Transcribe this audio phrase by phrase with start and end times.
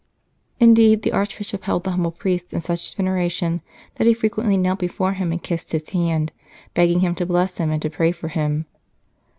[0.59, 3.61] Indeed, the Archbishop held the humble priest in such venera tion
[3.97, 6.31] that he frequently knelt before him and kissed his hand,
[6.73, 8.65] begging him to bless him and to pray for him.